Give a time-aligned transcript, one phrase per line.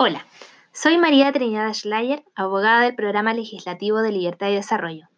[0.00, 0.24] Hola,
[0.70, 5.08] soy María Trinidad Schleyer, abogada del Programa Legislativo de Libertad y Desarrollo.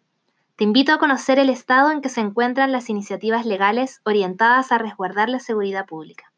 [0.55, 4.79] Te invito a conocer el estado en que se encuentran las iniciativas legales orientadas a
[4.79, 6.33] resguardar la seguridad pública.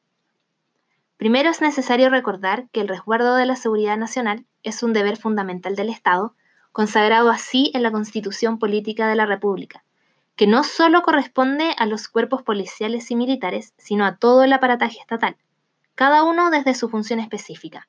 [1.15, 5.77] Primero es necesario recordar que el resguardo de la seguridad nacional es un deber fundamental
[5.77, 6.35] del Estado,
[6.73, 9.85] consagrado así en la Constitución Política de la República,
[10.35, 14.99] que no solo corresponde a los cuerpos policiales y militares, sino a todo el aparataje
[14.99, 15.37] estatal,
[15.95, 17.87] cada uno desde su función específica.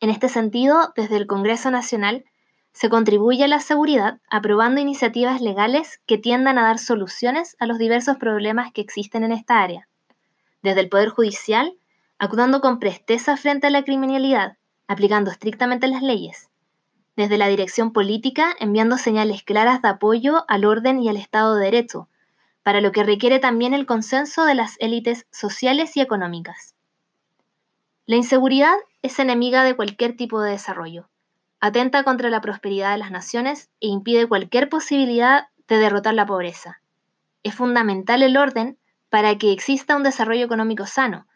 [0.00, 2.24] En este sentido, desde el Congreso Nacional
[2.72, 7.78] se contribuye a la seguridad aprobando iniciativas legales que tiendan a dar soluciones a los
[7.78, 9.88] diversos problemas que existen en esta área.
[10.62, 11.74] Desde el Poder Judicial,
[12.18, 14.56] actuando con presteza frente a la criminalidad,
[14.88, 16.50] aplicando estrictamente las leyes.
[17.16, 21.66] Desde la dirección política, enviando señales claras de apoyo al orden y al Estado de
[21.66, 22.08] Derecho,
[22.64, 26.74] para lo que requiere también el consenso de las élites sociales y económicas.
[28.06, 31.08] La inseguridad es enemiga de cualquier tipo de desarrollo,
[31.58, 36.82] atenta contra la prosperidad de las naciones e impide cualquier posibilidad de derrotar la pobreza.
[37.44, 38.76] Es fundamental el orden
[39.08, 41.26] para que exista un desarrollo económico sano,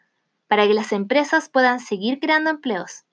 [0.47, 3.03] para que las empresas puedan seguir creando empleos,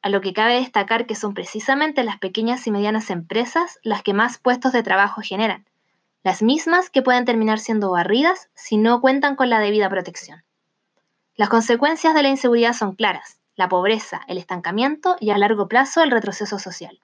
[0.00, 4.14] a lo que cabe destacar que son precisamente las pequeñas y medianas empresas las que
[4.14, 5.66] más puestos de trabajo generan,
[6.24, 10.44] las mismas que pueden terminar siendo barridas si no cuentan con la debida protección.
[11.34, 16.02] Las consecuencias de la inseguridad son claras, la pobreza, el estancamiento y a largo plazo
[16.02, 17.00] el retroceso social.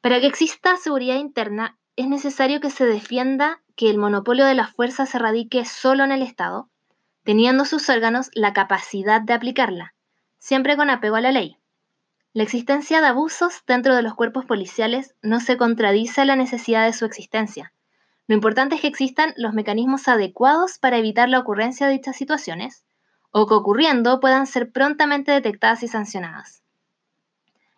[0.00, 4.66] Para que exista seguridad interna es necesario que se defienda que el monopolio de la
[4.66, 6.70] fuerza se radique solo en el Estado,
[7.24, 9.94] teniendo sus órganos la capacidad de aplicarla,
[10.38, 11.58] siempre con apego a la ley.
[12.32, 16.86] La existencia de abusos dentro de los cuerpos policiales no se contradice a la necesidad
[16.86, 17.74] de su existencia,
[18.30, 22.84] lo importante es que existan los mecanismos adecuados para evitar la ocurrencia de dichas situaciones
[23.32, 26.62] o que ocurriendo puedan ser prontamente detectadas y sancionadas.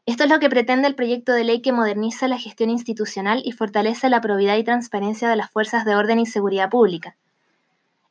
[0.04, 3.52] Esto es lo que pretende el proyecto de ley que moderniza la gestión institucional y
[3.52, 7.16] fortalece la probidad y transparencia de las fuerzas de orden y seguridad pública,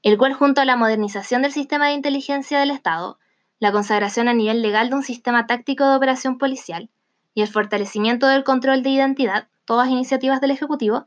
[0.02, 3.19] el cual junto a la modernización del sistema de inteligencia del Estado,
[3.59, 6.90] la consagración a nivel legal de un sistema táctico de operación policial
[7.35, 11.06] y el fortalecimiento del control de identidad, todas iniciativas del Ejecutivo,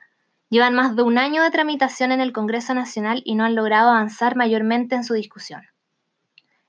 [0.50, 3.90] Llevan más de un año de tramitación en el Congreso Nacional y no han logrado
[3.90, 5.62] avanzar mayormente en su discusión.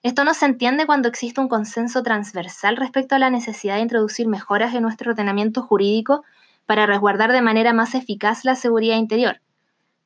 [0.02, 4.28] Esto no se entiende cuando existe un consenso transversal respecto a la necesidad de introducir
[4.28, 6.24] mejoras en nuestro ordenamiento jurídico
[6.66, 9.42] para resguardar de manera más eficaz la seguridad interior,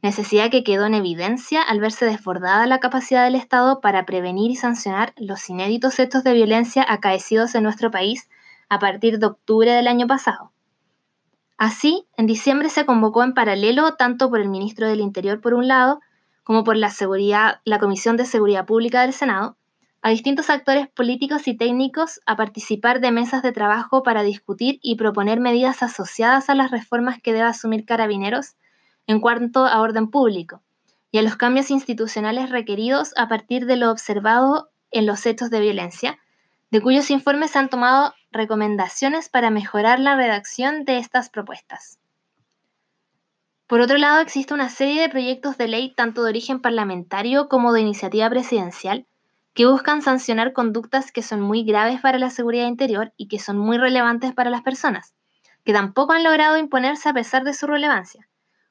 [0.02, 4.56] necesidad que quedó en evidencia al verse desbordada la capacidad del Estado para prevenir y
[4.56, 8.29] sancionar los inéditos hechos de violencia acaecidos en nuestro país
[8.69, 10.52] a partir de octubre del año pasado.
[11.59, 15.68] Así, en diciembre se convocó en paralelo tanto por el ministro del Interior por un
[15.68, 16.00] lado,
[16.46, 16.90] como por la,
[17.81, 19.58] Comisión de Seguridad Pública del Senado,
[20.02, 24.96] a distintos actores políticos y técnicos a participar de mesas de trabajo para discutir y
[24.96, 28.56] proponer medidas asociadas a las reformas que debe asumir Carabineros
[29.06, 30.62] en cuanto a orden público
[31.12, 35.59] y a los cambios institucionales requeridos a partir de lo observado en los hechos de
[35.59, 36.20] violencia,
[36.72, 42.00] de cuyos informes se han tomado recomendaciones para mejorar la redacción de estas propuestas.
[43.67, 47.73] Por otro lado, existe una serie de proyectos de ley tanto de origen parlamentario como
[47.73, 49.06] de iniciativa presidencial
[49.53, 53.57] que buscan sancionar conductas que son muy graves para la seguridad interior y que son
[53.57, 55.13] muy relevantes para las personas,
[55.63, 58.28] que tampoco han logrado imponerse a pesar de su relevancia,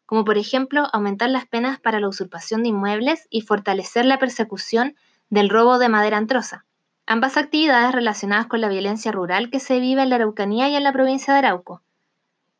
[0.06, 4.96] como por ejemplo aumentar las penas para la usurpación de inmuebles y fortalecer la persecución
[5.30, 6.64] del robo de madera antrosa
[7.08, 10.84] ambas actividades relacionadas con la violencia rural que se vive en la Araucanía y en
[10.84, 11.80] la provincia de Arauco.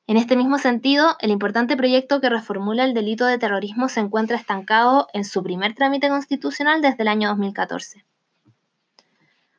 [0.07, 4.39] En este mismo sentido, el importante proyecto que reformula el delito de terrorismo se encuentra
[4.39, 8.07] estancado en su primer trámite constitucional desde el año 2014.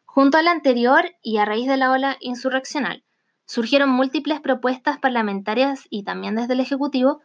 [0.05, 3.03] Junto al anterior y a raíz de la ola insurreccional,
[3.45, 7.21] surgieron múltiples propuestas parlamentarias y también desde el Ejecutivo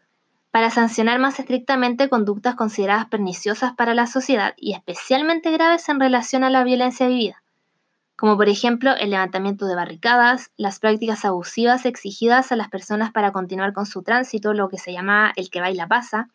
[0.50, 6.44] para sancionar más estrictamente conductas consideradas perniciosas para la sociedad y especialmente graves en relación
[6.44, 7.43] a la violencia vivida
[8.16, 13.32] como por ejemplo el levantamiento de barricadas, las prácticas abusivas exigidas a las personas para
[13.32, 16.28] continuar con su tránsito, lo que se llama el que baila pasa,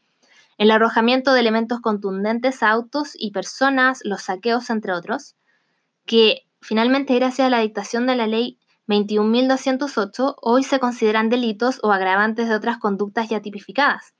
[0.57, 5.35] el arrojamiento de elementos contundentes a autos y personas, los saqueos, entre otros,
[6.05, 11.93] que finalmente gracias a la dictación de la ley 21.208 hoy se consideran delitos o
[11.93, 14.13] agravantes de otras conductas ya tipificadas.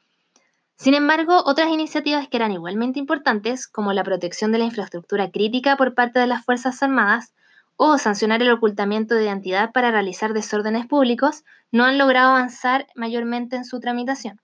[0.78, 5.76] Sin embargo, otras iniciativas que eran igualmente importantes, como la protección de la infraestructura crítica
[5.76, 7.34] por parte de las Fuerzas Armadas,
[7.82, 13.56] o sancionar el ocultamiento de identidad para realizar desórdenes públicos no han logrado avanzar mayormente
[13.56, 14.42] en su tramitación.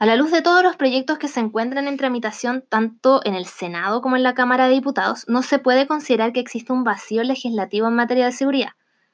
[0.00, 3.46] A la luz de todos los proyectos que se encuentran en tramitación tanto en el
[3.46, 7.22] Senado como en la Cámara de Diputados, no se puede considerar que existe un vacío
[7.22, 8.70] legislativo en materia de seguridad,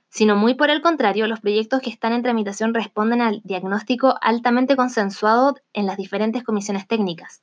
[0.09, 4.77] sino muy por el contrario, los proyectos que están en tramitación responden al diagnóstico altamente
[4.77, 7.43] consensuado en las diferentes comisiones técnicas.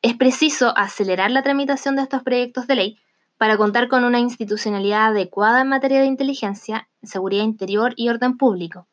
[0.00, 2.98] Es preciso acelerar la tramitación de estos proyectos de ley
[3.44, 8.86] para contar con una institucionalidad adecuada en materia de inteligencia, seguridad interior y orden público.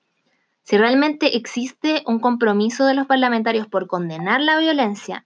[0.64, 5.26] Si realmente existe un compromiso de los parlamentarios por condenar la violencia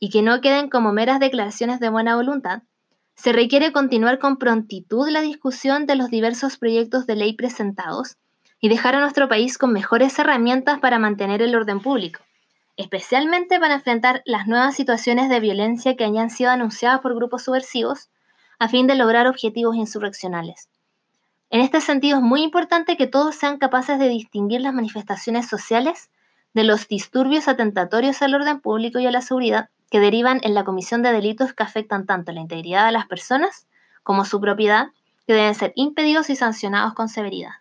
[0.00, 2.64] y que no queden como meras declaraciones de buena voluntad,
[3.14, 8.16] se requiere continuar con prontitud la discusión de los diversos proyectos de ley presentados
[8.58, 12.22] y dejar a nuestro país con mejores herramientas para mantener el orden público
[12.76, 18.08] especialmente para enfrentar las nuevas situaciones de violencia que hayan sido anunciadas por grupos subversivos
[18.58, 20.68] a fin de lograr objetivos insurreccionales.
[21.50, 26.10] En este sentido es muy importante que todos sean capaces de distinguir las manifestaciones sociales
[26.52, 30.64] de los disturbios atentatorios al orden público y a la seguridad que derivan en la
[30.64, 33.66] comisión de delitos que afectan tanto la integridad de las personas
[34.02, 34.88] como su propiedad,
[35.26, 37.52] que deben ser impedidos y sancionados con severidad.